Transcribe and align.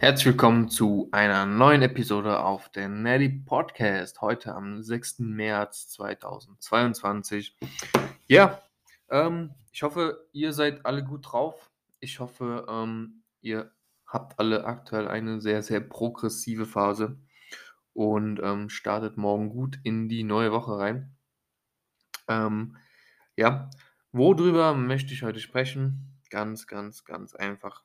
Herzlich 0.00 0.28
willkommen 0.28 0.70
zu 0.70 1.10
einer 1.12 1.44
neuen 1.44 1.82
Episode 1.82 2.40
auf 2.40 2.70
der 2.70 2.88
Nelly 2.88 3.28
Podcast. 3.28 4.22
Heute 4.22 4.54
am 4.54 4.82
6. 4.82 5.18
März 5.18 5.90
2022. 5.90 7.54
Ja, 8.26 8.62
ähm, 9.10 9.54
ich 9.70 9.82
hoffe, 9.82 10.26
ihr 10.32 10.54
seid 10.54 10.86
alle 10.86 11.04
gut 11.04 11.30
drauf. 11.30 11.70
Ich 11.98 12.18
hoffe, 12.18 12.64
ähm, 12.66 13.24
ihr 13.42 13.72
habt 14.06 14.38
alle 14.38 14.64
aktuell 14.64 15.06
eine 15.06 15.42
sehr, 15.42 15.62
sehr 15.62 15.80
progressive 15.80 16.64
Phase 16.64 17.18
und 17.92 18.40
ähm, 18.42 18.70
startet 18.70 19.18
morgen 19.18 19.50
gut 19.50 19.78
in 19.82 20.08
die 20.08 20.24
neue 20.24 20.50
Woche 20.50 20.78
rein. 20.78 21.14
Ähm, 22.26 22.78
ja, 23.36 23.68
worüber 24.12 24.72
möchte 24.72 25.12
ich 25.12 25.24
heute 25.24 25.40
sprechen? 25.40 26.18
Ganz, 26.30 26.66
ganz, 26.66 27.04
ganz 27.04 27.34
einfach 27.34 27.84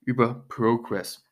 über 0.00 0.44
Progress. 0.48 1.24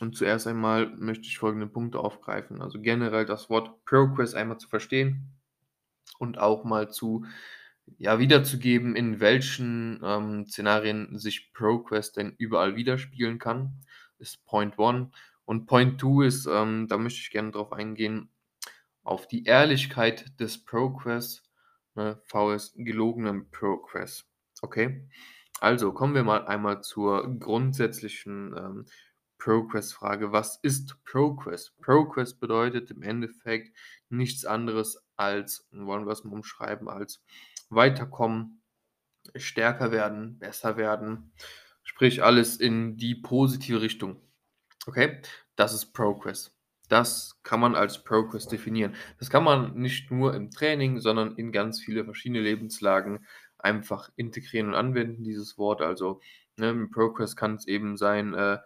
Und 0.00 0.16
zuerst 0.16 0.46
einmal 0.46 0.94
möchte 0.96 1.26
ich 1.26 1.38
folgende 1.38 1.66
Punkte 1.66 2.00
aufgreifen. 2.00 2.62
Also 2.62 2.80
generell 2.80 3.26
das 3.26 3.50
Wort 3.50 3.84
Progress 3.84 4.34
einmal 4.34 4.58
zu 4.58 4.68
verstehen 4.68 5.32
und 6.18 6.38
auch 6.38 6.64
mal 6.64 6.90
zu 6.90 7.24
ja, 7.98 8.18
wiederzugeben, 8.18 8.96
in 8.96 9.20
welchen 9.20 10.00
ähm, 10.02 10.46
Szenarien 10.46 11.18
sich 11.18 11.52
Progress 11.52 12.12
denn 12.12 12.34
überall 12.38 12.76
widerspiegeln 12.76 13.38
kann, 13.38 13.80
ist 14.18 14.44
Point 14.46 14.78
One. 14.78 15.10
Und 15.44 15.66
Point 15.66 16.00
Two 16.00 16.22
ist, 16.22 16.46
ähm, 16.46 16.88
da 16.88 16.96
möchte 16.96 17.20
ich 17.20 17.30
gerne 17.30 17.50
drauf 17.50 17.72
eingehen, 17.72 18.30
auf 19.02 19.28
die 19.28 19.44
Ehrlichkeit 19.44 20.40
des 20.40 20.64
Progress, 20.64 21.42
ne, 21.94 22.20
VS 22.24 22.72
gelogenem 22.76 23.50
Progress. 23.50 24.24
Okay? 24.62 25.06
Also 25.60 25.92
kommen 25.92 26.14
wir 26.14 26.24
mal 26.24 26.46
einmal 26.46 26.82
zur 26.82 27.38
grundsätzlichen 27.38 28.54
ähm, 28.56 28.86
Progress-Frage. 29.44 30.32
Was 30.32 30.56
ist 30.62 31.04
Progress? 31.04 31.70
Progress 31.82 32.32
bedeutet 32.32 32.90
im 32.90 33.02
Endeffekt 33.02 33.76
nichts 34.08 34.46
anderes 34.46 35.04
als, 35.16 35.68
wollen 35.70 36.06
wir 36.06 36.12
es 36.12 36.24
mal 36.24 36.32
umschreiben, 36.32 36.88
als 36.88 37.22
weiterkommen, 37.68 38.62
stärker 39.36 39.92
werden, 39.92 40.38
besser 40.38 40.78
werden, 40.78 41.34
sprich 41.82 42.22
alles 42.22 42.56
in 42.56 42.96
die 42.96 43.14
positive 43.14 43.82
Richtung. 43.82 44.16
Okay, 44.86 45.20
das 45.56 45.74
ist 45.74 45.92
Progress. 45.92 46.56
Das 46.88 47.38
kann 47.42 47.60
man 47.60 47.74
als 47.74 48.02
Progress 48.02 48.48
definieren. 48.48 48.94
Das 49.18 49.28
kann 49.28 49.44
man 49.44 49.74
nicht 49.74 50.10
nur 50.10 50.34
im 50.34 50.52
Training, 50.52 51.00
sondern 51.00 51.36
in 51.36 51.52
ganz 51.52 51.80
viele 51.80 52.06
verschiedene 52.06 52.40
Lebenslagen 52.40 53.26
einfach 53.58 54.10
integrieren 54.16 54.68
und 54.68 54.74
anwenden, 54.74 55.22
dieses 55.22 55.58
Wort. 55.58 55.82
Also 55.82 56.22
ne, 56.56 56.70
im 56.70 56.90
Progress 56.90 57.36
kann 57.36 57.56
es 57.56 57.66
eben 57.66 57.98
sein, 57.98 58.32
äh, 58.32 58.58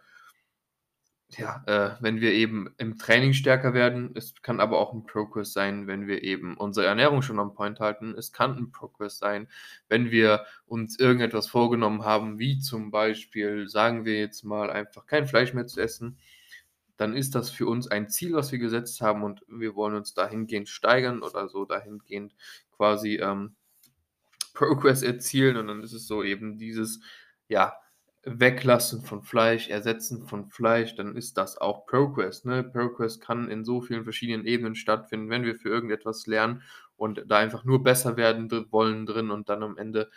ja, 1.36 1.62
äh, 1.66 1.96
wenn 2.00 2.20
wir 2.20 2.32
eben 2.32 2.74
im 2.78 2.96
Training 2.96 3.34
stärker 3.34 3.74
werden. 3.74 4.12
Es 4.14 4.34
kann 4.42 4.60
aber 4.60 4.78
auch 4.78 4.94
ein 4.94 5.04
Progress 5.04 5.52
sein, 5.52 5.86
wenn 5.86 6.06
wir 6.06 6.22
eben 6.22 6.56
unsere 6.56 6.86
Ernährung 6.86 7.20
schon 7.20 7.38
am 7.38 7.54
Point 7.54 7.80
halten. 7.80 8.14
Es 8.16 8.32
kann 8.32 8.56
ein 8.56 8.72
Progress 8.72 9.18
sein, 9.18 9.48
wenn 9.88 10.10
wir 10.10 10.46
uns 10.66 10.98
irgendetwas 10.98 11.46
vorgenommen 11.46 12.04
haben, 12.04 12.38
wie 12.38 12.58
zum 12.58 12.90
Beispiel, 12.90 13.68
sagen 13.68 14.06
wir 14.06 14.18
jetzt 14.18 14.42
mal, 14.42 14.70
einfach 14.70 15.06
kein 15.06 15.26
Fleisch 15.26 15.52
mehr 15.52 15.66
zu 15.66 15.80
essen. 15.80 16.18
Dann 16.96 17.14
ist 17.14 17.34
das 17.34 17.50
für 17.50 17.66
uns 17.66 17.88
ein 17.88 18.08
Ziel, 18.08 18.32
was 18.32 18.50
wir 18.50 18.58
gesetzt 18.58 19.00
haben 19.02 19.22
und 19.22 19.42
wir 19.48 19.74
wollen 19.74 19.94
uns 19.94 20.14
dahingehend 20.14 20.68
steigern 20.68 21.22
oder 21.22 21.48
so 21.48 21.64
dahingehend 21.64 22.34
quasi 22.72 23.16
ähm, 23.16 23.54
Progress 24.54 25.02
erzielen. 25.02 25.58
Und 25.58 25.68
dann 25.68 25.82
ist 25.82 25.92
es 25.92 26.06
so 26.06 26.24
eben 26.24 26.58
dieses, 26.58 27.00
ja, 27.48 27.74
Weglassen 28.34 29.02
von 29.02 29.22
Fleisch, 29.22 29.68
Ersetzen 29.68 30.26
von 30.26 30.46
Fleisch, 30.46 30.94
dann 30.94 31.16
ist 31.16 31.36
das 31.36 31.58
auch 31.58 31.86
Progress. 31.86 32.44
Ne? 32.44 32.62
Progress 32.62 33.20
kann 33.20 33.50
in 33.50 33.64
so 33.64 33.80
vielen 33.80 34.04
verschiedenen 34.04 34.46
Ebenen 34.46 34.74
stattfinden, 34.74 35.30
wenn 35.30 35.44
wir 35.44 35.56
für 35.56 35.68
irgendetwas 35.68 36.26
lernen 36.26 36.62
und 36.96 37.24
da 37.26 37.38
einfach 37.38 37.64
nur 37.64 37.82
besser 37.82 38.16
werden 38.16 38.50
wollen 38.70 39.06
drin 39.06 39.30
und 39.30 39.48
dann 39.48 39.62
am 39.62 39.76
Ende 39.78 40.10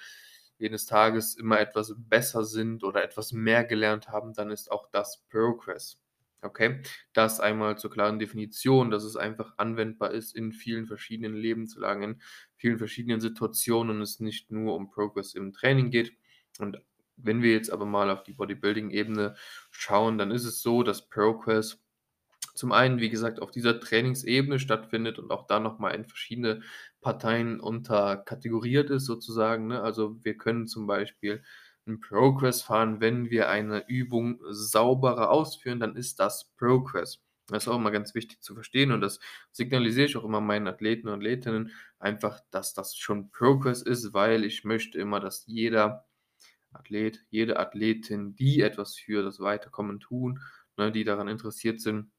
jedes 0.57 0.85
Tages 0.85 1.35
immer 1.35 1.59
etwas 1.59 1.95
besser 1.97 2.45
sind 2.45 2.83
oder 2.83 3.03
etwas 3.03 3.31
mehr 3.31 3.63
gelernt 3.63 4.09
haben, 4.09 4.33
dann 4.33 4.51
ist 4.51 4.71
auch 4.71 4.89
das 4.91 5.23
Progress. 5.29 5.97
Okay, 6.43 6.81
das 7.13 7.39
einmal 7.39 7.77
zur 7.77 7.91
klaren 7.91 8.17
Definition, 8.17 8.89
dass 8.89 9.03
es 9.03 9.15
einfach 9.15 9.53
anwendbar 9.57 10.11
ist 10.11 10.35
in 10.35 10.51
vielen 10.51 10.87
verschiedenen 10.87 11.35
Lebenslagen, 11.35 12.03
in 12.03 12.21
vielen 12.55 12.79
verschiedenen 12.79 13.21
Situationen 13.21 13.97
und 13.97 14.01
es 14.01 14.19
nicht 14.19 14.49
nur 14.51 14.75
um 14.75 14.89
Progress 14.89 15.35
im 15.35 15.53
Training 15.53 15.91
geht. 15.91 16.13
Und 16.57 16.81
wenn 17.23 17.41
wir 17.41 17.51
jetzt 17.53 17.71
aber 17.71 17.85
mal 17.85 18.09
auf 18.09 18.23
die 18.23 18.33
Bodybuilding-Ebene 18.33 19.35
schauen, 19.71 20.17
dann 20.17 20.31
ist 20.31 20.45
es 20.45 20.61
so, 20.61 20.83
dass 20.83 21.07
Progress 21.09 21.79
zum 22.53 22.71
einen, 22.71 22.99
wie 22.99 23.09
gesagt, 23.09 23.41
auf 23.41 23.51
dieser 23.51 23.79
Trainingsebene 23.79 24.59
stattfindet 24.59 25.19
und 25.19 25.31
auch 25.31 25.47
da 25.47 25.59
nochmal 25.59 25.95
in 25.95 26.05
verschiedene 26.05 26.61
Parteien 26.99 27.59
unterkategoriert 27.59 28.89
ist 28.89 29.05
sozusagen. 29.05 29.67
Ne? 29.67 29.81
Also 29.81 30.17
wir 30.23 30.37
können 30.37 30.67
zum 30.67 30.85
Beispiel 30.87 31.43
einen 31.85 31.99
Progress 32.01 32.61
fahren, 32.61 33.01
wenn 33.01 33.29
wir 33.29 33.49
eine 33.49 33.87
Übung 33.87 34.39
sauberer 34.49 35.31
ausführen, 35.31 35.79
dann 35.79 35.95
ist 35.95 36.19
das 36.19 36.51
Progress. 36.57 37.21
Das 37.47 37.63
ist 37.63 37.67
auch 37.67 37.77
immer 37.77 37.91
ganz 37.91 38.15
wichtig 38.15 38.41
zu 38.41 38.53
verstehen 38.53 38.91
und 38.91 39.01
das 39.01 39.19
signalisiere 39.51 40.05
ich 40.05 40.17
auch 40.17 40.23
immer 40.23 40.41
meinen 40.41 40.67
Athleten 40.67 41.07
und 41.07 41.15
Athletinnen 41.15 41.71
einfach, 41.99 42.39
dass 42.51 42.73
das 42.73 42.95
schon 42.95 43.31
Progress 43.31 43.81
ist, 43.81 44.13
weil 44.13 44.45
ich 44.45 44.63
möchte 44.63 44.99
immer, 44.99 45.19
dass 45.19 45.45
jeder 45.47 46.05
Athlet, 46.71 47.23
jede 47.29 47.59
Athletin, 47.59 48.35
die 48.35 48.61
etwas 48.61 48.95
für 48.95 49.23
das 49.23 49.39
Weiterkommen 49.39 49.99
tun, 49.99 50.41
ne, 50.77 50.91
die 50.91 51.03
daran 51.03 51.27
interessiert 51.27 51.81
sind, 51.81 52.11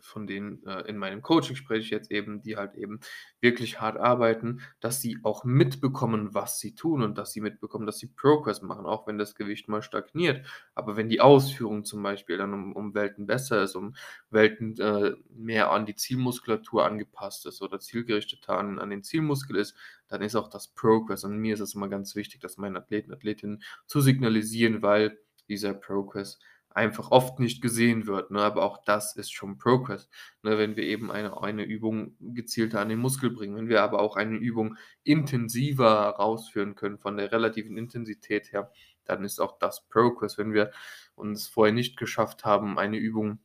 von 0.00 0.26
denen 0.26 0.64
äh, 0.66 0.82
in 0.82 0.96
meinem 0.96 1.22
Coaching 1.22 1.56
spreche 1.56 1.80
ich 1.80 1.90
jetzt 1.90 2.10
eben, 2.10 2.42
die 2.42 2.56
halt 2.56 2.74
eben 2.74 3.00
wirklich 3.40 3.80
hart 3.80 3.96
arbeiten, 3.96 4.60
dass 4.80 5.00
sie 5.00 5.18
auch 5.22 5.44
mitbekommen, 5.44 6.34
was 6.34 6.58
sie 6.58 6.74
tun 6.74 7.02
und 7.02 7.18
dass 7.18 7.32
sie 7.32 7.40
mitbekommen, 7.40 7.86
dass 7.86 7.98
sie 7.98 8.08
Progress 8.08 8.62
machen, 8.62 8.86
auch 8.86 9.06
wenn 9.06 9.18
das 9.18 9.34
Gewicht 9.34 9.68
mal 9.68 9.82
stagniert. 9.82 10.46
Aber 10.74 10.96
wenn 10.96 11.08
die 11.08 11.20
Ausführung 11.20 11.84
zum 11.84 12.02
Beispiel 12.02 12.38
dann 12.38 12.54
um, 12.54 12.72
um 12.74 12.94
Welten 12.94 13.26
besser 13.26 13.62
ist, 13.62 13.74
um 13.74 13.94
Welten 14.30 14.78
äh, 14.78 15.14
mehr 15.30 15.70
an 15.70 15.86
die 15.86 15.94
Zielmuskulatur 15.94 16.84
angepasst 16.84 17.46
ist 17.46 17.62
oder 17.62 17.80
zielgerichtet 17.80 18.48
an, 18.48 18.78
an 18.78 18.90
den 18.90 19.02
Zielmuskel 19.02 19.56
ist, 19.56 19.74
dann 20.08 20.22
ist 20.22 20.36
auch 20.36 20.48
das 20.48 20.68
Progress. 20.68 21.24
Und 21.24 21.38
mir 21.38 21.54
ist 21.54 21.60
es 21.60 21.74
immer 21.74 21.88
ganz 21.88 22.14
wichtig, 22.14 22.40
dass 22.40 22.56
meine 22.56 22.78
Athleten, 22.78 23.12
Athletinnen 23.12 23.62
zu 23.86 24.00
signalisieren, 24.00 24.82
weil 24.82 25.18
dieser 25.48 25.74
Progress 25.74 26.38
einfach 26.70 27.10
oft 27.10 27.40
nicht 27.40 27.60
gesehen 27.62 28.06
wird. 28.06 28.30
Ne? 28.30 28.40
Aber 28.40 28.62
auch 28.62 28.78
das 28.84 29.16
ist 29.16 29.32
schon 29.32 29.58
Progress. 29.58 30.08
Ne? 30.42 30.58
Wenn 30.58 30.76
wir 30.76 30.84
eben 30.84 31.10
eine, 31.10 31.42
eine 31.42 31.64
Übung 31.64 32.16
gezielter 32.20 32.80
an 32.80 32.88
den 32.88 32.98
Muskel 32.98 33.30
bringen, 33.30 33.56
wenn 33.56 33.68
wir 33.68 33.82
aber 33.82 34.00
auch 34.00 34.16
eine 34.16 34.36
Übung 34.36 34.76
intensiver 35.02 36.10
rausführen 36.10 36.74
können 36.74 36.98
von 36.98 37.16
der 37.16 37.32
relativen 37.32 37.76
Intensität 37.76 38.52
her, 38.52 38.70
dann 39.04 39.24
ist 39.24 39.40
auch 39.40 39.58
das 39.58 39.88
Progress. 39.88 40.38
Wenn 40.38 40.52
wir 40.52 40.70
uns 41.14 41.48
vorher 41.48 41.74
nicht 41.74 41.96
geschafft 41.96 42.44
haben, 42.44 42.78
eine 42.78 42.98
Übung 42.98 43.40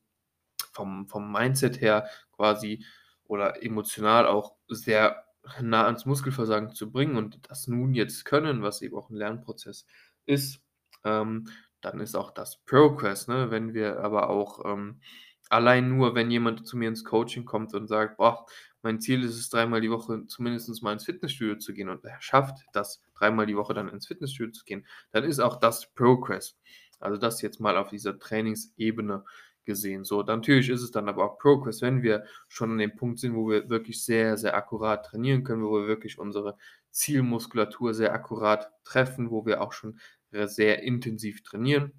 vom, 0.72 1.08
vom 1.08 1.32
Mindset 1.32 1.82
her 1.82 2.08
quasi 2.34 2.86
oder 3.26 3.64
emotional 3.64 4.28
auch 4.28 4.56
sehr 4.68 5.26
nah 5.62 5.86
ans 5.86 6.06
Muskelversagen 6.06 6.74
zu 6.74 6.92
bringen 6.92 7.18
und 7.18 7.50
das 7.50 7.68
nun 7.68 7.94
jetzt 7.94 8.26
können, 8.26 8.62
was 8.62 8.82
eben 8.82 8.96
auch 8.96 9.10
ein 9.10 9.16
Lernprozess 9.16 9.86
ist, 10.26 10.62
ähm, 11.04 11.50
dann 11.84 12.00
ist 12.00 12.16
auch 12.16 12.32
das 12.32 12.58
Progress. 12.66 13.28
Ne? 13.28 13.52
Wenn 13.52 13.74
wir 13.74 14.00
aber 14.00 14.30
auch 14.30 14.66
ähm, 14.66 15.02
allein 15.50 15.90
nur, 15.90 16.16
wenn 16.16 16.32
jemand 16.32 16.66
zu 16.68 16.78
mir 16.78 16.88
ins 16.88 17.04
Coaching 17.04 17.46
kommt 17.46 17.74
und 17.74 17.88
sagt, 17.88 18.18
boah, 18.18 18.46
mein 18.82 19.00
Ziel 19.00 19.24
ist 19.24 19.38
es, 19.38 19.50
dreimal 19.50 19.82
die 19.82 19.92
Woche 19.92 20.26
zumindest 20.28 20.82
mal 20.84 20.94
ins 20.94 21.06
Fitnessstudio 21.06 21.58
zu 21.58 21.74
gehen 21.74 21.90
und 21.90 22.04
er 22.04 22.22
schafft 22.22 22.66
das, 22.74 23.02
dreimal 23.16 23.46
die 23.46 23.56
Woche 23.56 23.74
dann 23.74 23.90
ins 23.90 24.08
Fitnessstudio 24.08 24.52
zu 24.52 24.66
gehen, 24.66 24.86
dann 25.12 25.24
ist 25.24 25.40
auch 25.40 25.58
das 25.58 25.94
Progress. 25.94 26.58
Also 27.00 27.18
das 27.18 27.42
jetzt 27.42 27.60
mal 27.60 27.78
auf 27.78 27.90
dieser 27.90 28.18
Trainingsebene 28.18 29.24
gesehen. 29.66 30.04
So, 30.04 30.22
natürlich 30.24 30.70
ist 30.70 30.82
es 30.82 30.92
dann 30.92 31.08
aber 31.08 31.24
auch 31.24 31.38
Progress, 31.38 31.82
wenn 31.82 32.02
wir 32.02 32.26
schon 32.48 32.72
an 32.72 32.78
dem 32.78 32.96
Punkt 32.96 33.20
sind, 33.20 33.36
wo 33.36 33.50
wir 33.50 33.70
wirklich 33.70 34.04
sehr, 34.04 34.38
sehr 34.38 34.56
akkurat 34.56 35.06
trainieren 35.06 35.44
können, 35.44 35.64
wo 35.64 35.74
wir 35.80 35.88
wirklich 35.88 36.20
unsere 36.20 36.58
Zielmuskulatur 36.92 37.94
sehr 37.94 38.14
akkurat 38.14 38.72
treffen, 38.84 39.32
wo 39.32 39.46
wir 39.46 39.62
auch 39.62 39.72
schon 39.72 40.00
sehr 40.48 40.84
intensiv 40.84 41.44
trainieren. 41.44 41.94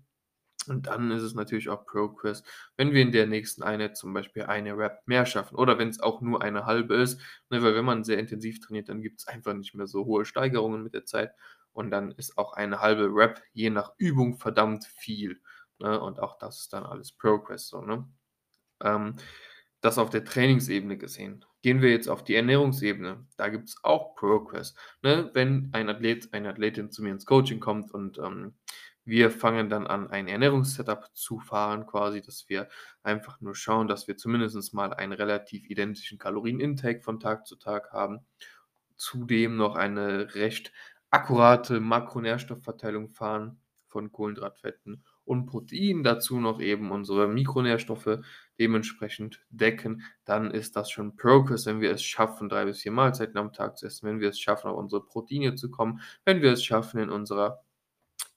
Und 0.66 0.86
dann 0.86 1.10
ist 1.10 1.22
es 1.22 1.34
natürlich 1.34 1.68
auch 1.68 1.84
Progress, 1.84 2.42
wenn 2.76 2.92
wir 2.92 3.02
in 3.02 3.12
der 3.12 3.26
nächsten 3.26 3.62
Einheit 3.62 3.96
zum 3.96 4.14
Beispiel 4.14 4.44
eine 4.44 4.76
Rap 4.76 5.02
mehr 5.06 5.26
schaffen 5.26 5.56
oder 5.56 5.78
wenn 5.78 5.88
es 5.88 6.00
auch 6.00 6.20
nur 6.20 6.42
eine 6.42 6.64
halbe 6.66 6.94
ist. 6.94 7.20
Ne, 7.50 7.62
weil 7.62 7.74
wenn 7.74 7.84
man 7.84 8.04
sehr 8.04 8.18
intensiv 8.18 8.60
trainiert, 8.60 8.88
dann 8.88 9.02
gibt 9.02 9.20
es 9.20 9.26
einfach 9.26 9.54
nicht 9.54 9.74
mehr 9.74 9.86
so 9.86 10.06
hohe 10.06 10.24
Steigerungen 10.24 10.82
mit 10.82 10.94
der 10.94 11.04
Zeit. 11.04 11.32
Und 11.72 11.90
dann 11.90 12.12
ist 12.12 12.38
auch 12.38 12.54
eine 12.54 12.80
halbe 12.80 13.08
Rap 13.12 13.42
je 13.52 13.68
nach 13.70 13.92
Übung 13.98 14.38
verdammt 14.38 14.84
viel. 14.86 15.40
Ne? 15.78 16.00
Und 16.00 16.20
auch 16.20 16.38
das 16.38 16.60
ist 16.60 16.72
dann 16.72 16.84
alles 16.84 17.12
Progress. 17.12 17.68
So, 17.68 17.82
ne? 17.82 18.08
Ähm, 18.82 19.16
das 19.84 19.98
auf 19.98 20.10
der 20.10 20.24
Trainingsebene 20.24 20.96
gesehen. 20.96 21.44
Gehen 21.62 21.82
wir 21.82 21.90
jetzt 21.90 22.08
auf 22.08 22.24
die 22.24 22.34
Ernährungsebene. 22.34 23.26
Da 23.36 23.48
gibt 23.48 23.68
es 23.68 23.76
auch 23.82 24.14
Progress. 24.14 24.74
Ne? 25.02 25.30
Wenn 25.34 25.68
ein 25.72 25.88
Athlet, 25.88 26.32
eine 26.32 26.48
Athletin 26.50 26.90
zu 26.90 27.02
mir 27.02 27.10
ins 27.10 27.26
Coaching 27.26 27.60
kommt 27.60 27.92
und 27.92 28.18
ähm, 28.18 28.54
Wir 29.06 29.30
fangen 29.30 29.68
dann 29.68 29.86
an, 29.86 30.10
ein 30.10 30.28
Ernährungssetup 30.28 31.10
zu 31.14 31.38
fahren 31.38 31.86
quasi, 31.86 32.22
dass 32.22 32.48
wir 32.48 32.68
einfach 33.02 33.40
nur 33.42 33.54
schauen, 33.54 33.86
dass 33.86 34.08
wir 34.08 34.16
zumindest 34.16 34.72
mal 34.72 34.94
einen 34.94 35.12
relativ 35.12 35.68
identischen 35.68 36.18
Kalorienintake 36.18 37.02
von 37.02 37.20
Tag 37.20 37.46
zu 37.46 37.56
Tag 37.56 37.92
haben. 37.92 38.20
Zudem 38.96 39.56
noch 39.56 39.76
eine 39.76 40.34
recht 40.34 40.72
akkurate 41.10 41.80
Makronährstoffverteilung 41.80 43.10
fahren 43.10 43.60
von 43.88 44.10
Kohlenhydratfetten 44.10 45.04
und 45.24 45.46
Proteinen. 45.46 46.04
Dazu 46.04 46.40
noch 46.40 46.60
eben 46.60 46.90
unsere 46.90 47.28
Mikronährstoffe 47.28 48.20
dementsprechend 48.58 49.40
decken. 49.50 50.02
Dann 50.24 50.50
ist 50.50 50.76
das 50.76 50.90
schon 50.90 51.16
Progress, 51.16 51.66
wenn 51.66 51.80
wir 51.80 51.90
es 51.90 52.02
schaffen, 52.02 52.48
drei 52.48 52.64
bis 52.64 52.82
vier 52.82 52.92
Mahlzeiten 52.92 53.38
am 53.38 53.52
Tag 53.52 53.78
zu 53.78 53.86
essen, 53.86 54.06
wenn 54.06 54.20
wir 54.20 54.30
es 54.30 54.40
schaffen, 54.40 54.68
auf 54.68 54.76
unsere 54.76 55.04
Proteine 55.04 55.54
zu 55.54 55.70
kommen, 55.70 56.00
wenn 56.24 56.42
wir 56.42 56.52
es 56.52 56.64
schaffen, 56.64 57.00
in 57.00 57.10
unserer 57.10 57.64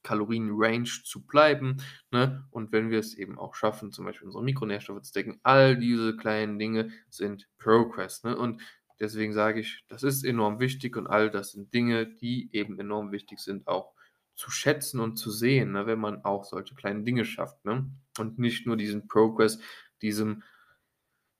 Kalorien-Range 0.02 0.88
zu 1.04 1.26
bleiben. 1.26 1.82
Ne? 2.10 2.44
Und 2.50 2.72
wenn 2.72 2.90
wir 2.90 2.98
es 2.98 3.14
eben 3.14 3.38
auch 3.38 3.54
schaffen, 3.54 3.92
zum 3.92 4.04
Beispiel 4.04 4.26
unsere 4.26 4.44
Mikronährstoffe 4.44 5.02
zu 5.02 5.12
decken, 5.12 5.38
all 5.42 5.76
diese 5.76 6.16
kleinen 6.16 6.58
Dinge 6.58 6.90
sind 7.10 7.48
Progress. 7.58 8.24
Ne? 8.24 8.36
Und 8.36 8.60
deswegen 9.00 9.32
sage 9.32 9.60
ich, 9.60 9.84
das 9.88 10.02
ist 10.02 10.24
enorm 10.24 10.60
wichtig 10.60 10.96
und 10.96 11.06
all 11.06 11.30
das 11.30 11.52
sind 11.52 11.72
Dinge, 11.74 12.06
die 12.06 12.48
eben 12.52 12.78
enorm 12.78 13.12
wichtig 13.12 13.40
sind, 13.40 13.66
auch 13.66 13.92
zu 14.38 14.52
schätzen 14.52 15.00
und 15.00 15.16
zu 15.16 15.32
sehen, 15.32 15.72
ne? 15.72 15.86
wenn 15.86 15.98
man 15.98 16.24
auch 16.24 16.44
solche 16.44 16.76
kleinen 16.76 17.04
Dinge 17.04 17.24
schafft. 17.24 17.64
Ne? 17.64 17.90
Und 18.18 18.38
nicht 18.38 18.66
nur 18.66 18.76
diesen 18.76 19.08
Progress, 19.08 19.58
diesem 20.00 20.44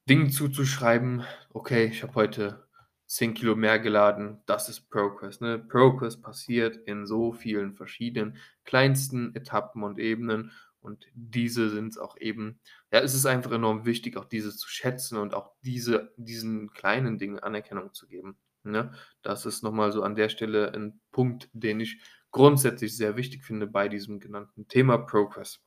Ding 0.08 0.30
zuzuschreiben, 0.30 1.22
okay, 1.50 1.84
ich 1.84 2.02
habe 2.02 2.16
heute 2.16 2.66
10 3.06 3.34
Kilo 3.34 3.54
mehr 3.54 3.78
geladen, 3.78 4.42
das 4.46 4.68
ist 4.68 4.90
Progress. 4.90 5.40
Ne? 5.40 5.60
Progress 5.60 6.20
passiert 6.20 6.76
in 6.76 7.06
so 7.06 7.32
vielen 7.32 7.72
verschiedenen 7.72 8.36
kleinsten 8.64 9.32
Etappen 9.36 9.84
und 9.84 10.00
Ebenen 10.00 10.50
und 10.80 11.06
diese 11.14 11.70
sind 11.70 11.90
es 11.90 11.98
auch 11.98 12.16
eben, 12.18 12.58
ja, 12.90 12.98
es 12.98 13.14
ist 13.14 13.26
einfach 13.26 13.52
enorm 13.52 13.84
wichtig, 13.84 14.16
auch 14.16 14.24
diese 14.24 14.56
zu 14.56 14.68
schätzen 14.68 15.18
und 15.18 15.34
auch 15.34 15.52
diese, 15.62 16.12
diesen 16.16 16.72
kleinen 16.72 17.16
Dingen 17.16 17.38
Anerkennung 17.38 17.94
zu 17.94 18.08
geben. 18.08 18.38
Ne? 18.64 18.92
Das 19.22 19.46
ist 19.46 19.62
nochmal 19.62 19.92
so 19.92 20.02
an 20.02 20.16
der 20.16 20.28
Stelle 20.28 20.72
ein 20.74 21.00
Punkt, 21.12 21.48
den 21.52 21.78
ich 21.78 22.00
grundsätzlich 22.30 22.96
sehr 22.96 23.16
wichtig 23.16 23.44
finde 23.44 23.66
bei 23.66 23.88
diesem 23.88 24.20
genannten 24.20 24.68
Thema 24.68 24.98
Progress. 24.98 25.60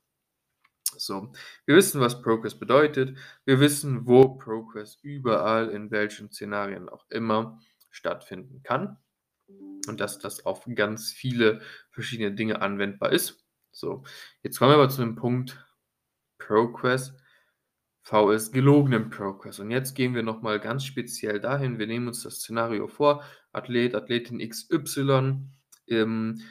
So, 0.96 1.32
wir 1.64 1.76
wissen, 1.76 2.00
was 2.00 2.20
Progress 2.22 2.58
bedeutet. 2.58 3.16
Wir 3.44 3.60
wissen, 3.60 4.06
wo 4.06 4.36
Progress 4.36 4.98
überall 5.02 5.70
in 5.70 5.90
welchen 5.90 6.30
Szenarien 6.30 6.88
auch 6.88 7.06
immer 7.10 7.60
stattfinden 7.90 8.62
kann 8.62 8.98
und 9.88 10.00
dass 10.00 10.18
das 10.18 10.44
auf 10.44 10.66
ganz 10.74 11.12
viele 11.12 11.60
verschiedene 11.90 12.34
Dinge 12.34 12.60
anwendbar 12.60 13.12
ist. 13.12 13.44
So, 13.70 14.04
jetzt 14.42 14.58
kommen 14.58 14.72
wir 14.72 14.76
aber 14.76 14.90
zu 14.90 15.00
dem 15.00 15.16
Punkt 15.16 15.64
Progress. 16.38 17.14
V 18.04 18.32
ist 18.32 18.52
gelogenen 18.52 19.10
Progress. 19.10 19.60
Und 19.60 19.70
jetzt 19.70 19.94
gehen 19.94 20.14
wir 20.14 20.24
nochmal 20.24 20.58
ganz 20.58 20.84
speziell 20.84 21.40
dahin. 21.40 21.78
Wir 21.78 21.86
nehmen 21.86 22.08
uns 22.08 22.24
das 22.24 22.36
Szenario 22.36 22.88
vor. 22.88 23.22
Athlet, 23.52 23.94
Athletin 23.94 24.46
XY 24.46 25.46
ähm, 25.92 26.42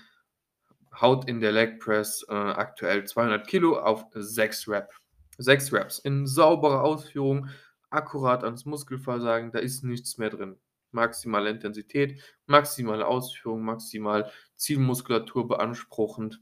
haut 0.99 1.27
in 1.27 1.39
der 1.39 1.51
Leg 1.51 1.79
Press 1.79 2.25
äh, 2.29 2.33
aktuell 2.33 3.05
200 3.05 3.47
Kilo 3.47 3.79
auf 3.79 4.05
6 4.13 4.67
Rep. 4.67 4.89
6 5.37 5.73
Reps 5.73 5.99
in 5.99 6.27
sauberer 6.27 6.83
Ausführung, 6.83 7.49
akkurat 7.89 8.43
ans 8.43 8.65
Muskelversagen, 8.65 9.51
da 9.51 9.59
ist 9.59 9.83
nichts 9.83 10.17
mehr 10.17 10.29
drin. 10.29 10.57
Maximale 10.91 11.49
Intensität, 11.49 12.21
maximale 12.45 13.07
Ausführung, 13.07 13.63
maximal 13.63 14.29
Zielmuskulatur 14.55 15.47
beanspruchend 15.47 16.41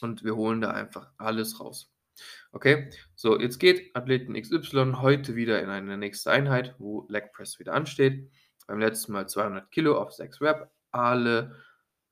und 0.00 0.24
wir 0.24 0.36
holen 0.36 0.60
da 0.60 0.70
einfach 0.70 1.10
alles 1.18 1.60
raus. 1.60 1.92
Okay, 2.52 2.90
so 3.14 3.38
jetzt 3.38 3.58
geht 3.58 3.94
Athleten 3.94 4.40
XY 4.40 4.94
heute 5.00 5.36
wieder 5.36 5.62
in 5.62 5.68
eine 5.68 5.98
nächste 5.98 6.30
Einheit, 6.30 6.74
wo 6.78 7.06
Leg 7.08 7.32
Press 7.32 7.58
wieder 7.58 7.74
ansteht. 7.74 8.30
Beim 8.66 8.80
letzten 8.80 9.12
Mal 9.12 9.28
200 9.28 9.70
Kilo 9.70 10.00
auf 10.00 10.12
6 10.12 10.40
Rep. 10.40 10.70
Alle, 10.90 11.56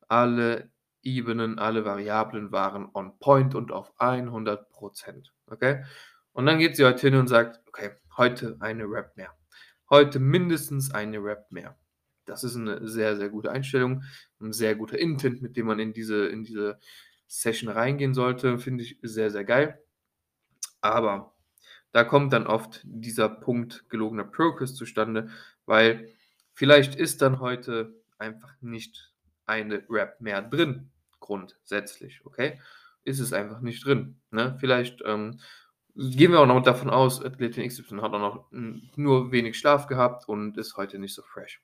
alle 0.07 0.69
Ebenen, 1.03 1.59
alle 1.59 1.85
Variablen 1.85 2.51
waren 2.51 2.89
on 2.93 3.17
point 3.19 3.55
und 3.55 3.71
auf 3.71 3.93
100% 3.99 5.29
Okay? 5.47 5.83
Und 6.33 6.45
dann 6.45 6.59
geht 6.59 6.75
sie 6.75 6.85
heute 6.85 7.07
hin 7.07 7.15
und 7.15 7.27
sagt, 7.27 7.61
okay, 7.67 7.91
heute 8.17 8.57
eine 8.59 8.85
Rap 8.85 9.15
mehr. 9.15 9.33
Heute 9.89 10.19
mindestens 10.19 10.91
eine 10.91 11.23
Rap 11.23 11.51
mehr. 11.51 11.77
Das 12.25 12.43
ist 12.43 12.55
eine 12.55 12.87
sehr, 12.87 13.15
sehr 13.17 13.29
gute 13.29 13.51
Einstellung, 13.51 14.03
ein 14.41 14.51
sehr 14.51 14.75
guter 14.75 14.97
Intent, 14.97 15.41
mit 15.41 15.55
dem 15.55 15.67
man 15.67 15.79
in 15.79 15.93
diese, 15.93 16.25
in 16.25 16.43
diese 16.43 16.79
Session 17.27 17.69
reingehen 17.69 18.13
sollte. 18.13 18.57
Finde 18.57 18.83
ich 18.83 18.97
sehr, 19.03 19.29
sehr 19.29 19.45
geil. 19.45 19.79
Aber 20.81 21.35
da 21.91 22.03
kommt 22.03 22.33
dann 22.33 22.47
oft 22.47 22.81
dieser 22.83 23.29
Punkt 23.29 23.89
gelogener 23.89 24.25
Progress 24.25 24.75
zustande, 24.75 25.29
weil 25.65 26.09
vielleicht 26.53 26.95
ist 26.95 27.21
dann 27.21 27.39
heute 27.39 27.95
einfach 28.17 28.53
nicht 28.59 29.14
eine 29.45 29.83
Rap 29.89 30.21
mehr 30.21 30.41
drin 30.41 30.91
grundsätzlich, 31.19 32.25
okay? 32.25 32.61
Ist 33.03 33.19
es 33.19 33.33
einfach 33.33 33.61
nicht 33.61 33.85
drin. 33.85 34.21
Ne? 34.31 34.55
Vielleicht 34.59 35.01
ähm, 35.05 35.39
gehen 35.95 36.31
wir 36.31 36.39
auch 36.39 36.47
noch 36.47 36.61
davon 36.61 36.89
aus, 36.89 37.23
Athletin 37.23 37.67
XY 37.67 37.97
hat 38.01 38.13
auch 38.13 38.19
noch 38.19 38.51
nur 38.51 39.31
wenig 39.31 39.57
Schlaf 39.57 39.87
gehabt 39.87 40.27
und 40.27 40.57
ist 40.57 40.77
heute 40.77 40.99
nicht 40.99 41.13
so 41.13 41.23
fresh. 41.23 41.61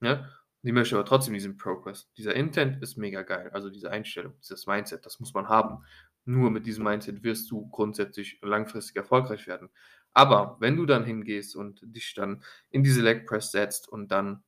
Ne? 0.00 0.28
Die 0.62 0.72
möchte 0.72 0.96
aber 0.96 1.04
trotzdem 1.04 1.34
diesen 1.34 1.56
Progress. 1.56 2.10
Dieser 2.16 2.34
Intent 2.34 2.82
ist 2.82 2.96
mega 2.96 3.22
geil. 3.22 3.50
Also 3.52 3.70
diese 3.70 3.90
Einstellung, 3.90 4.34
dieses 4.40 4.66
Mindset, 4.66 5.06
das 5.06 5.20
muss 5.20 5.32
man 5.34 5.48
haben. 5.48 5.84
Nur 6.24 6.50
mit 6.50 6.66
diesem 6.66 6.82
Mindset 6.82 7.22
wirst 7.22 7.50
du 7.50 7.68
grundsätzlich 7.68 8.40
langfristig 8.42 8.96
erfolgreich 8.96 9.46
werden. 9.46 9.70
Aber 10.12 10.56
wenn 10.58 10.76
du 10.76 10.86
dann 10.86 11.04
hingehst 11.04 11.54
und 11.54 11.80
dich 11.82 12.14
dann 12.14 12.42
in 12.70 12.82
diese 12.82 13.02
Leg 13.02 13.26
Press 13.26 13.52
setzt 13.52 13.88
und 13.88 14.08
dann 14.10 14.42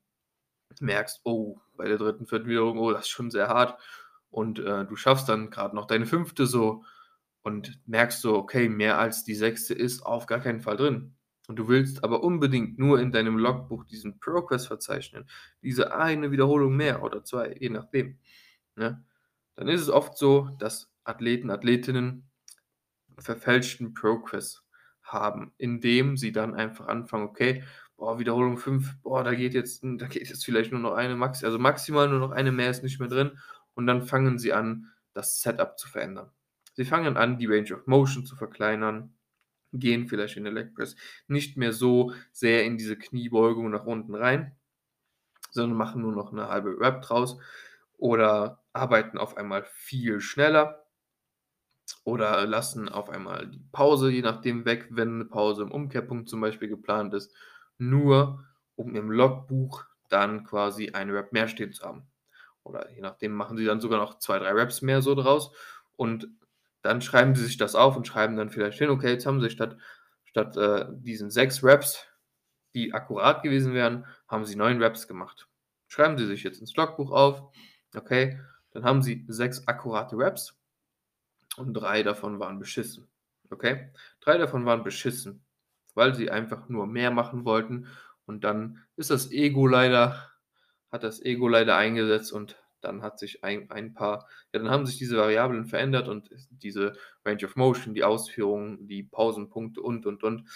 merkst, 0.81 1.21
oh, 1.25 1.59
bei 1.77 1.87
der 1.87 1.99
dritten, 1.99 2.27
vierten 2.27 2.49
Wiederholung, 2.49 2.79
oh, 2.79 2.93
das 2.93 3.03
ist 3.03 3.11
schon 3.11 3.31
sehr 3.31 3.49
hart 3.49 3.79
und 4.31 4.59
äh, 4.59 4.85
du 4.85 4.97
schaffst 4.97 5.29
dann 5.29 5.51
gerade 5.51 5.75
noch 5.75 5.87
deine 5.87 6.07
fünfte 6.07 6.47
so 6.47 6.85
und 7.43 7.81
merkst 7.87 8.21
so, 8.21 8.37
okay, 8.37 8.69
mehr 8.69 8.99
als 8.99 9.25
die 9.25 9.35
sechste 9.35 9.75
ist 9.75 10.03
auf 10.03 10.27
gar 10.27 10.41
keinen 10.41 10.61
Fall 10.61 10.77
drin. 10.77 11.15
Und 11.47 11.57
du 11.57 11.67
willst 11.67 12.05
aber 12.05 12.23
unbedingt 12.23 12.79
nur 12.79 13.01
in 13.01 13.11
deinem 13.11 13.39
Logbuch 13.39 13.85
diesen 13.85 14.21
Progress 14.21 14.67
verzeichnen, 14.67 15.27
diese 15.63 15.95
eine 15.95 16.31
Wiederholung 16.31 16.77
mehr 16.77 17.03
oder 17.03 17.25
zwei, 17.25 17.57
je 17.59 17.71
nachdem. 17.71 18.19
Ne? 18.77 19.03
Dann 19.57 19.69
ist 19.69 19.81
es 19.81 19.89
oft 19.89 20.19
so, 20.19 20.51
dass 20.59 20.93
Athleten, 21.05 21.51
Athletinnen 21.51 22.29
verfälschten 23.19 23.95
Progress 23.95 24.63
haben, 25.03 25.53
indem 25.57 26.19
sie 26.19 26.33
dann 26.33 26.55
einfach 26.55 26.87
anfangen, 26.87 27.29
okay, 27.29 27.65
boah, 27.99 28.19
Wiederholung 28.19 28.57
5, 28.57 29.03
boah, 29.03 29.23
da 29.25 29.35
geht 29.35 29.53
jetzt, 29.53 29.83
da 29.83 30.07
geht 30.07 30.29
jetzt 30.29 30.45
vielleicht 30.45 30.73
nur 30.73 30.81
noch 30.81 30.95
eine 30.95 31.17
Max, 31.17 31.45
also 31.45 31.59
maximal 31.59 32.09
nur 32.09 32.21
noch 32.21 32.31
eine 32.31 32.53
mehr 32.53 32.71
ist 32.71 32.83
nicht 32.83 33.01
mehr 33.01 33.09
drin. 33.09 33.39
Und 33.75 33.87
dann 33.87 34.03
fangen 34.03 34.39
sie 34.39 34.53
an, 34.55 34.93
das 35.13 35.43
Setup 35.43 35.79
zu 35.79 35.89
verändern. 35.89 36.31
Sie 36.75 36.85
fangen 36.85 37.17
an, 37.17 37.39
die 37.39 37.47
Range 37.47 37.75
of 37.75 37.87
Motion 37.87 38.25
zu 38.25 38.37
verkleinern, 38.37 39.15
gehen 39.73 40.07
vielleicht 40.07 40.37
in 40.37 40.45
der 40.45 40.53
Leg 40.53 40.75
Press 40.75 40.97
nicht 41.27 41.57
mehr 41.57 41.73
so 41.73 42.13
sehr 42.33 42.65
in 42.65 42.79
diese 42.79 42.97
Kniebeugung 42.97 43.69
nach 43.71 43.85
unten 43.85 44.15
rein, 44.15 44.57
sondern 45.51 45.77
machen 45.77 46.03
nur 46.03 46.13
noch 46.13 46.33
eine 46.33 46.49
halbe 46.49 46.81
Rep 46.81 47.03
draus 47.03 47.39
oder 47.97 48.63
arbeiten 48.73 49.19
auf 49.19 49.37
einmal 49.37 49.65
viel 49.65 50.21
schneller 50.21 50.87
oder 52.05 52.47
lassen 52.47 52.89
auf 52.89 53.11
einmal 53.11 53.49
die 53.49 53.65
Pause, 53.73 54.11
je 54.11 54.23
nachdem, 54.23 54.65
weg, 54.65 54.87
wenn 54.91 55.15
eine 55.15 55.25
Pause 55.25 55.63
im 55.63 55.73
Umkehrpunkt 55.73 56.29
zum 56.29 56.41
Beispiel 56.41 56.69
geplant 56.69 57.13
ist, 57.13 57.35
nur 57.79 58.45
um 58.77 58.95
im 58.95 59.11
Logbuch 59.11 59.85
dann 60.09 60.45
quasi 60.45 60.91
eine 60.91 61.15
Rep 61.15 61.33
mehr 61.33 61.49
stehen 61.49 61.73
zu 61.73 61.85
haben 61.85 62.09
oder 62.69 62.91
je 62.93 63.01
nachdem 63.01 63.33
machen 63.33 63.57
sie 63.57 63.65
dann 63.65 63.81
sogar 63.81 63.99
noch 63.99 64.19
zwei, 64.19 64.39
drei 64.39 64.53
Raps 64.53 64.83
mehr 64.83 65.03
so 65.03 65.15
draus 65.15 65.53
und 65.97 66.29
dann 66.83 67.03
schreiben 67.03 67.35
sie 67.35 67.45
sich 67.45 67.57
das 67.57 67.75
auf 67.75 67.97
und 67.97 68.07
schreiben 68.07 68.37
dann 68.37 68.51
vielleicht 68.51 68.79
hin, 68.79 68.91
okay, 68.91 69.11
jetzt 69.11 69.27
haben 69.27 69.41
sie 69.41 69.51
statt, 69.51 69.77
statt 70.25 70.57
äh, 70.57 70.87
diesen 70.91 71.31
sechs 71.31 71.65
Raps, 71.65 72.07
die 72.75 72.95
akkurat 72.95 73.43
gewesen 73.43 73.75
wären, 73.75 74.07
haben 74.29 74.45
sie 74.45 74.55
neun 74.55 74.81
Raps 74.83 75.09
gemacht. 75.09 75.49
Schreiben 75.89 76.19
sie 76.19 76.27
sich 76.27 76.45
jetzt 76.45 76.61
ins 76.61 76.77
Logbuch 76.77 77.11
auf, 77.11 77.51
okay, 77.97 78.41
dann 78.71 78.85
haben 78.85 79.03
sie 79.03 79.25
sechs 79.29 79.67
akkurate 79.67 80.17
Raps 80.17 80.57
und 81.57 81.75
drei 81.75 82.03
davon 82.03 82.39
waren 82.39 82.59
beschissen. 82.59 83.09
Okay? 83.51 83.91
Drei 84.21 84.39
davon 84.39 84.65
waren 84.67 84.85
beschissen, 84.85 85.45
weil 85.99 86.15
sie 86.15 86.31
einfach 86.31 86.71
nur 86.71 86.87
mehr 86.87 87.11
machen 87.11 87.45
wollten. 87.45 87.89
Und 88.25 88.45
dann 88.45 88.85
ist 88.97 89.11
das 89.11 89.31
Ego 89.31 89.67
leider 89.67 90.29
hat 90.91 91.05
das 91.05 91.23
Ego 91.23 91.49
leider 91.49 91.77
eingesetzt 91.77 92.33
und 92.33 92.57
dann 92.81 93.03
hat 93.03 93.19
sich 93.19 93.45
ein, 93.45 93.71
ein 93.71 93.93
paar, 93.95 94.29
ja, 94.53 94.61
dann 94.61 94.71
haben 94.71 94.87
sich 94.87 94.99
diese 94.99 95.17
Variablen 95.17 95.67
verändert 95.67 96.09
und 96.09 96.31
diese 96.51 96.95
Range 97.25 97.45
of 97.45 97.57
Motion, 97.57 97.95
die 97.95 98.05
Ausführungen, 98.05 98.87
die 98.87 99.03
Pausenpunkte 99.03 99.81
und 99.81 100.07
und 100.07 100.23
und 100.23 100.49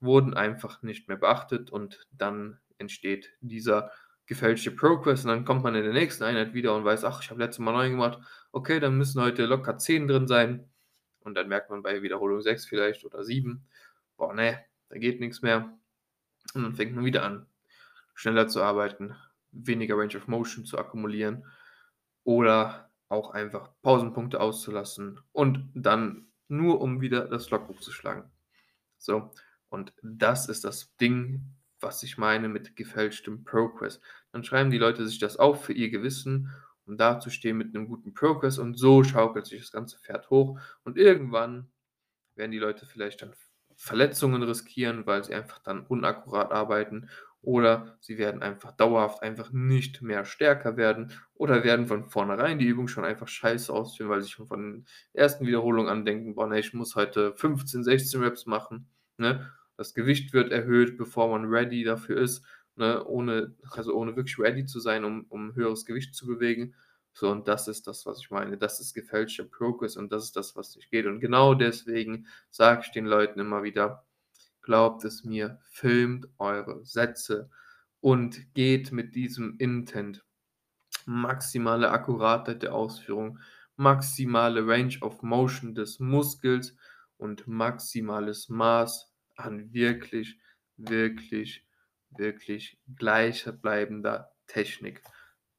wurden 0.00 0.34
einfach 0.34 0.82
nicht 0.82 1.08
mehr 1.08 1.16
beachtet 1.16 1.70
und 1.70 2.06
dann 2.12 2.60
entsteht 2.78 3.32
dieser 3.40 3.90
gefälschte 4.26 4.70
Progress 4.70 5.24
und 5.24 5.28
dann 5.28 5.44
kommt 5.44 5.62
man 5.62 5.74
in 5.74 5.84
der 5.84 5.92
nächsten 5.92 6.24
Einheit 6.24 6.54
wieder 6.54 6.74
und 6.74 6.84
weiß, 6.84 7.04
ach, 7.04 7.22
ich 7.22 7.30
habe 7.30 7.40
letztes 7.40 7.58
Mal 7.58 7.72
9 7.72 7.92
gemacht, 7.92 8.18
okay, 8.52 8.80
dann 8.80 8.96
müssen 8.96 9.20
heute 9.20 9.44
locker 9.44 9.76
10 9.76 10.08
drin 10.08 10.26
sein. 10.28 10.70
Und 11.20 11.34
dann 11.36 11.48
merkt 11.48 11.70
man 11.70 11.82
bei 11.82 12.02
Wiederholung 12.02 12.42
6 12.42 12.66
vielleicht 12.66 13.04
oder 13.04 13.24
7, 13.24 13.66
boah, 14.16 14.34
ne, 14.34 14.64
da 14.94 15.00
geht 15.00 15.18
nichts 15.18 15.42
mehr. 15.42 15.76
Und 16.54 16.62
dann 16.62 16.76
fängt 16.76 16.94
man 16.94 17.04
wieder 17.04 17.24
an, 17.24 17.46
schneller 18.14 18.46
zu 18.46 18.62
arbeiten, 18.62 19.16
weniger 19.50 19.98
Range 19.98 20.16
of 20.16 20.28
Motion 20.28 20.64
zu 20.64 20.78
akkumulieren 20.78 21.44
oder 22.22 22.90
auch 23.08 23.30
einfach 23.30 23.70
Pausenpunkte 23.82 24.40
auszulassen 24.40 25.20
und 25.32 25.68
dann 25.74 26.28
nur 26.46 26.80
um 26.80 27.00
wieder 27.00 27.26
das 27.26 27.50
Logbuch 27.50 27.80
zu 27.80 27.90
schlagen. 27.90 28.30
So, 28.98 29.32
und 29.68 29.92
das 30.02 30.48
ist 30.48 30.62
das 30.62 30.94
Ding, 30.96 31.42
was 31.80 32.04
ich 32.04 32.16
meine 32.16 32.48
mit 32.48 32.76
gefälschtem 32.76 33.42
Progress. 33.42 34.00
Dann 34.30 34.44
schreiben 34.44 34.70
die 34.70 34.78
Leute 34.78 35.06
sich 35.08 35.18
das 35.18 35.38
auf 35.38 35.64
für 35.64 35.72
ihr 35.72 35.90
Gewissen, 35.90 36.52
um 36.86 36.96
dazustehen 36.96 37.56
mit 37.56 37.74
einem 37.74 37.88
guten 37.88 38.14
Progress 38.14 38.58
und 38.58 38.78
so 38.78 39.02
schaukelt 39.02 39.46
sich 39.46 39.60
das 39.60 39.72
ganze 39.72 39.98
Pferd 39.98 40.30
hoch 40.30 40.60
und 40.84 40.98
irgendwann 40.98 41.72
werden 42.36 42.52
die 42.52 42.58
Leute 42.58 42.86
vielleicht 42.86 43.22
dann 43.22 43.34
Verletzungen 43.76 44.42
riskieren, 44.42 45.06
weil 45.06 45.24
sie 45.24 45.34
einfach 45.34 45.58
dann 45.60 45.86
unakkurat 45.86 46.52
arbeiten 46.52 47.08
oder 47.42 47.96
sie 48.00 48.16
werden 48.18 48.42
einfach 48.42 48.72
dauerhaft 48.72 49.22
einfach 49.22 49.52
nicht 49.52 50.00
mehr 50.02 50.24
stärker 50.24 50.76
werden 50.76 51.12
oder 51.34 51.62
werden 51.62 51.86
von 51.86 52.04
vornherein 52.04 52.58
die 52.58 52.66
Übung 52.66 52.88
schon 52.88 53.04
einfach 53.04 53.28
scheiße 53.28 53.72
ausführen, 53.72 54.08
weil 54.08 54.22
sie 54.22 54.30
schon 54.30 54.48
von 54.48 54.86
der 55.14 55.22
ersten 55.22 55.46
Wiederholung 55.46 55.88
an 55.88 56.04
denken, 56.06 56.34
boah, 56.34 56.46
ne, 56.46 56.58
ich 56.58 56.72
muss 56.72 56.96
heute 56.96 57.34
15, 57.34 57.84
16 57.84 58.22
Reps 58.22 58.46
machen, 58.46 58.88
ne? 59.18 59.52
Das 59.76 59.92
Gewicht 59.92 60.32
wird 60.32 60.52
erhöht, 60.52 60.96
bevor 60.96 61.28
man 61.28 61.46
ready 61.46 61.82
dafür 61.84 62.16
ist, 62.18 62.44
ne? 62.76 63.04
Ohne, 63.04 63.54
also 63.70 63.94
ohne 63.94 64.16
wirklich 64.16 64.38
ready 64.38 64.64
zu 64.64 64.80
sein, 64.80 65.04
um, 65.04 65.26
um 65.28 65.54
höheres 65.54 65.84
Gewicht 65.84 66.14
zu 66.14 66.26
bewegen. 66.26 66.74
So, 67.16 67.30
und 67.30 67.46
das 67.46 67.68
ist 67.68 67.86
das, 67.86 68.06
was 68.06 68.20
ich 68.20 68.30
meine. 68.30 68.58
Das 68.58 68.80
ist 68.80 68.92
gefälschter 68.92 69.44
Progress 69.44 69.96
und 69.96 70.12
das 70.12 70.24
ist 70.24 70.36
das, 70.36 70.56
was 70.56 70.74
nicht 70.74 70.90
geht. 70.90 71.06
Und 71.06 71.20
genau 71.20 71.54
deswegen 71.54 72.26
sage 72.50 72.82
ich 72.84 72.90
den 72.90 73.06
Leuten 73.06 73.38
immer 73.38 73.62
wieder, 73.62 74.04
glaubt 74.62 75.04
es 75.04 75.22
mir, 75.22 75.60
filmt 75.62 76.28
eure 76.38 76.84
Sätze 76.84 77.50
und 78.00 78.52
geht 78.54 78.90
mit 78.90 79.14
diesem 79.14 79.56
Intent. 79.58 80.24
Maximale 81.06 81.90
Akkuratheit 81.90 82.64
der 82.64 82.74
Ausführung, 82.74 83.38
maximale 83.76 84.66
Range 84.66 84.96
of 85.00 85.22
Motion 85.22 85.74
des 85.74 86.00
Muskels 86.00 86.76
und 87.16 87.46
maximales 87.46 88.48
Maß 88.48 89.12
an 89.36 89.72
wirklich, 89.72 90.40
wirklich, 90.76 91.64
wirklich 92.10 92.80
gleichbleibender 92.96 94.32
Technik 94.48 95.02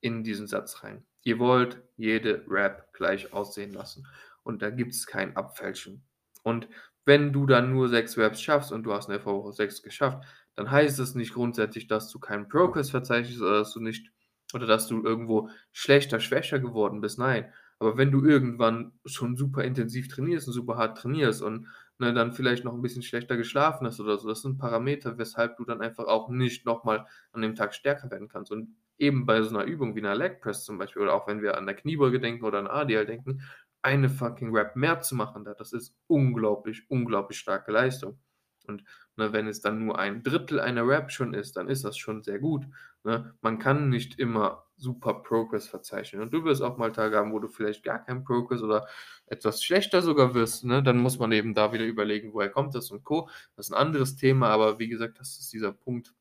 in 0.01 0.23
diesen 0.23 0.47
Satz 0.47 0.83
rein. 0.83 1.05
Ihr 1.25 1.39
wollt 1.39 1.81
jede 1.97 2.45
Rap 2.47 2.93
gleich 2.93 3.33
aussehen 3.33 3.73
lassen 3.73 4.07
und 4.43 4.61
da 4.61 4.69
gibt 4.69 4.93
es 4.93 5.07
kein 5.07 5.35
Abfälschen. 5.35 6.03
Und 6.43 6.69
wenn 7.03 7.33
du 7.33 7.47
dann 7.47 7.73
nur 7.73 7.89
sechs 7.89 8.15
Raps 8.17 8.41
schaffst 8.41 8.71
und 8.71 8.83
du 8.83 8.93
hast 8.93 9.07
in 9.07 9.13
der 9.13 9.21
Vorwoche 9.21 9.51
sechs 9.51 9.81
geschafft, 9.81 10.23
dann 10.55 10.69
heißt 10.69 10.99
es 10.99 11.15
nicht 11.15 11.33
grundsätzlich, 11.33 11.87
dass 11.87 12.11
du 12.11 12.19
keinen 12.19 12.47
Progress 12.47 12.91
verzeichnest 12.91 13.41
oder 13.41 13.57
dass 13.59 13.73
du 13.73 13.79
nicht 13.79 14.11
oder 14.53 14.67
dass 14.67 14.87
du 14.87 15.03
irgendwo 15.03 15.49
schlechter, 15.71 16.19
schwächer 16.19 16.59
geworden 16.59 17.01
bist. 17.01 17.17
Nein. 17.17 17.51
Aber 17.79 17.97
wenn 17.97 18.11
du 18.11 18.23
irgendwann 18.23 18.93
schon 19.05 19.35
super 19.35 19.63
intensiv 19.63 20.07
trainierst 20.07 20.47
und 20.47 20.53
super 20.53 20.77
hart 20.77 20.99
trainierst 20.99 21.41
und 21.41 21.67
ne, 21.97 22.13
dann 22.13 22.33
vielleicht 22.33 22.63
noch 22.63 22.73
ein 22.73 22.81
bisschen 22.83 23.01
schlechter 23.01 23.35
geschlafen 23.35 23.87
hast 23.87 23.99
oder 23.99 24.17
so, 24.19 24.29
das 24.29 24.43
sind 24.43 24.59
Parameter, 24.59 25.17
weshalb 25.17 25.57
du 25.57 25.65
dann 25.65 25.81
einfach 25.81 26.05
auch 26.05 26.29
nicht 26.29 26.65
nochmal 26.65 27.07
an 27.33 27.41
dem 27.41 27.55
Tag 27.55 27.73
stärker 27.73 28.09
werden 28.11 28.29
kannst. 28.29 28.51
Und 28.51 28.75
eben 28.97 29.25
bei 29.25 29.41
so 29.41 29.49
einer 29.49 29.65
Übung 29.65 29.95
wie 29.95 29.99
einer 29.99 30.15
Leg 30.15 30.41
Press 30.41 30.63
zum 30.63 30.77
Beispiel 30.77 31.01
oder 31.01 31.13
auch 31.13 31.27
wenn 31.27 31.41
wir 31.41 31.57
an 31.57 31.65
der 31.65 31.75
Kniebeuge 31.75 32.19
denken 32.19 32.45
oder 32.45 32.59
an 32.59 32.67
ADL 32.67 33.05
denken, 33.05 33.41
eine 33.81 34.09
fucking 34.09 34.55
Rap 34.55 34.75
mehr 34.75 35.01
zu 35.01 35.15
machen 35.15 35.43
da, 35.43 35.53
das 35.53 35.73
ist 35.73 35.95
unglaublich, 36.07 36.89
unglaublich 36.89 37.37
starke 37.37 37.71
Leistung. 37.71 38.19
Und 38.67 38.83
ne, 39.15 39.31
wenn 39.33 39.47
es 39.47 39.61
dann 39.61 39.85
nur 39.85 39.99
ein 39.99 40.23
Drittel 40.23 40.59
einer 40.59 40.87
Rap 40.87 41.11
schon 41.11 41.33
ist, 41.33 41.55
dann 41.57 41.69
ist 41.69 41.85
das 41.85 41.97
schon 41.97 42.23
sehr 42.23 42.39
gut. 42.39 42.65
Ne? 43.03 43.35
Man 43.41 43.59
kann 43.59 43.89
nicht 43.89 44.19
immer 44.19 44.65
super 44.77 45.13
Progress 45.21 45.67
verzeichnen. 45.67 46.21
Und 46.21 46.33
du 46.33 46.43
wirst 46.43 46.61
auch 46.61 46.77
mal 46.77 46.91
Tage 46.91 47.17
haben, 47.17 47.31
wo 47.31 47.39
du 47.39 47.47
vielleicht 47.47 47.83
gar 47.83 48.03
keinen 48.03 48.23
Progress 48.23 48.61
oder 48.61 48.87
etwas 49.27 49.63
schlechter 49.63 50.01
sogar 50.01 50.33
wirst. 50.33 50.65
Ne? 50.65 50.83
Dann 50.83 50.97
muss 50.97 51.19
man 51.19 51.31
eben 51.31 51.53
da 51.53 51.71
wieder 51.71 51.85
überlegen, 51.85 52.33
woher 52.33 52.49
kommt 52.49 52.75
das 52.75 52.91
und 52.91 53.03
Co. 53.03 53.29
Das 53.55 53.67
ist 53.67 53.71
ein 53.73 53.79
anderes 53.79 54.15
Thema, 54.15 54.49
aber 54.49 54.79
wie 54.79 54.89
gesagt, 54.89 55.19
das 55.19 55.37
ist 55.37 55.53
dieser 55.53 55.71
Punkt, 55.71 56.13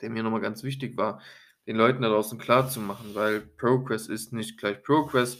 der 0.00 0.10
mir 0.10 0.22
nochmal 0.22 0.40
ganz 0.40 0.62
wichtig 0.62 0.96
war, 0.96 1.20
den 1.68 1.76
Leuten 1.76 2.00
da 2.00 2.08
draußen 2.08 2.38
klar 2.38 2.68
zu 2.68 2.80
machen, 2.80 3.14
weil 3.14 3.42
Progress 3.42 4.08
ist 4.08 4.32
nicht 4.32 4.58
gleich 4.58 4.82
Progress. 4.82 5.38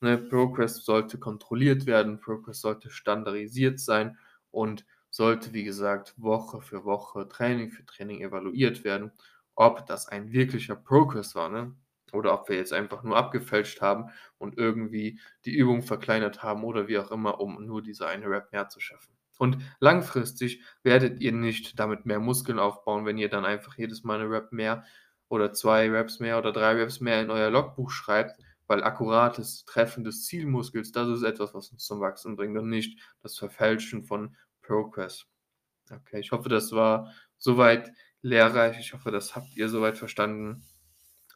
Ne, 0.00 0.18
Progress 0.18 0.84
sollte 0.84 1.18
kontrolliert 1.18 1.86
werden, 1.86 2.20
Progress 2.20 2.60
sollte 2.60 2.90
standardisiert 2.90 3.78
sein 3.78 4.18
und 4.50 4.84
sollte, 5.08 5.52
wie 5.52 5.62
gesagt, 5.62 6.14
Woche 6.16 6.60
für 6.60 6.84
Woche, 6.84 7.28
Training 7.28 7.70
für 7.70 7.86
Training 7.86 8.22
evaluiert 8.22 8.82
werden, 8.82 9.12
ob 9.54 9.86
das 9.86 10.08
ein 10.08 10.32
wirklicher 10.32 10.74
Progress 10.76 11.36
war, 11.36 11.48
ne? 11.48 11.74
Oder 12.12 12.32
ob 12.32 12.48
wir 12.48 12.56
jetzt 12.56 12.72
einfach 12.72 13.02
nur 13.04 13.16
abgefälscht 13.16 13.80
haben 13.80 14.06
und 14.38 14.56
irgendwie 14.58 15.20
die 15.44 15.54
Übung 15.54 15.82
verkleinert 15.82 16.42
haben 16.42 16.64
oder 16.64 16.88
wie 16.88 16.98
auch 16.98 17.10
immer, 17.12 17.38
um 17.38 17.64
nur 17.64 17.82
diese 17.82 18.08
eine 18.08 18.28
Rap 18.28 18.50
mehr 18.50 18.68
zu 18.68 18.80
schaffen. 18.80 19.14
Und 19.38 19.58
langfristig 19.78 20.64
werdet 20.82 21.20
ihr 21.20 21.32
nicht 21.32 21.78
damit 21.78 22.06
mehr 22.06 22.18
Muskeln 22.18 22.58
aufbauen, 22.58 23.06
wenn 23.06 23.18
ihr 23.18 23.28
dann 23.28 23.44
einfach 23.44 23.76
jedes 23.76 24.02
Mal 24.04 24.20
eine 24.20 24.30
Rap 24.30 24.52
mehr 24.52 24.84
oder 25.28 25.52
zwei 25.52 25.90
Reps 25.90 26.20
mehr 26.20 26.38
oder 26.38 26.52
drei 26.52 26.72
Reps 26.74 27.00
mehr 27.00 27.20
in 27.20 27.30
euer 27.30 27.50
Logbuch 27.50 27.90
schreibt, 27.90 28.40
weil 28.66 28.82
akkurates 28.82 29.64
Treffen 29.64 30.04
des 30.04 30.24
Zielmuskels, 30.26 30.92
das 30.92 31.08
ist 31.08 31.22
etwas, 31.22 31.54
was 31.54 31.70
uns 31.70 31.84
zum 31.84 32.00
Wachsen 32.00 32.36
bringt 32.36 32.56
und 32.58 32.68
nicht 32.68 32.98
das 33.22 33.38
Verfälschen 33.38 34.04
von 34.04 34.36
Progress. 34.62 35.26
Okay, 35.90 36.20
ich 36.20 36.32
hoffe, 36.32 36.48
das 36.48 36.72
war 36.72 37.12
soweit 37.38 37.92
lehrreich. 38.22 38.78
Ich 38.78 38.92
hoffe, 38.92 39.10
das 39.10 39.34
habt 39.34 39.56
ihr 39.56 39.68
soweit 39.68 39.96
verstanden. 39.96 40.64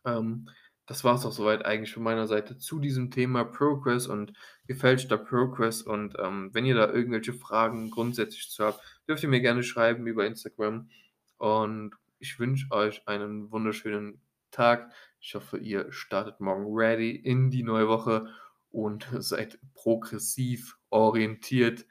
Ähm, 0.05 0.49
das 0.87 1.05
war 1.05 1.15
es 1.15 1.25
auch 1.25 1.33
soweit 1.33 1.65
eigentlich 1.65 1.95
von 1.95 2.03
meiner 2.03 2.27
Seite 2.27 2.59
zu 2.59 2.81
diesem 2.81 3.11
Thema 3.11 3.45
Progress 3.45 4.07
und 4.09 4.33
gefälschter 4.67 5.17
Progress. 5.17 5.83
Und 5.83 6.17
ähm, 6.19 6.51
wenn 6.53 6.67
ihr 6.67 6.75
da 6.75 6.93
irgendwelche 6.93 7.33
Fragen 7.33 7.91
grundsätzlich 7.91 8.51
zu 8.51 8.65
habt, 8.65 8.81
dürft 9.09 9.23
ihr 9.23 9.29
mir 9.29 9.41
gerne 9.41 9.63
schreiben 9.63 10.07
über 10.07 10.27
Instagram. 10.27 10.91
Und 11.39 11.95
ich 12.23 12.39
wünsche 12.39 12.71
euch 12.71 13.07
einen 13.09 13.51
wunderschönen 13.51 14.23
Tag. 14.53 14.93
Ich 15.21 15.35
hoffe, 15.35 15.59
ihr 15.59 15.91
startet 15.91 16.41
morgen 16.41 16.67
ready 16.69 17.11
in 17.11 17.51
die 17.51 17.65
neue 17.65 17.89
Woche 17.89 18.33
und 18.71 19.09
seid 19.19 19.59
progressiv 19.75 20.79
orientiert, 20.91 21.85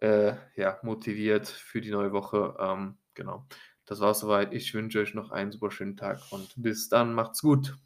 äh, 0.00 0.34
ja, 0.56 0.78
motiviert 0.82 1.46
für 1.46 1.82
die 1.82 1.90
neue 1.90 2.12
Woche. 2.12 2.56
Ähm, 2.58 2.96
genau. 3.14 3.46
Das 3.84 4.00
war's 4.00 4.20
soweit. 4.20 4.54
Ich 4.54 4.72
wünsche 4.72 5.00
euch 5.00 5.14
noch 5.14 5.30
einen 5.30 5.52
super 5.52 5.70
schönen 5.70 5.96
Tag 5.96 6.20
und 6.30 6.54
bis 6.56 6.88
dann. 6.88 7.12
Macht's 7.12 7.42
gut. 7.42 7.76